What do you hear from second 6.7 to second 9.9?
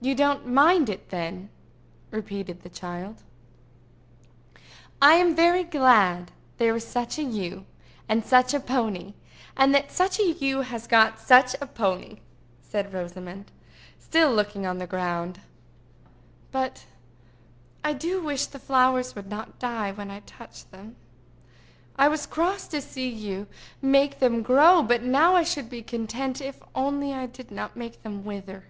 is such a you and such a pony, and that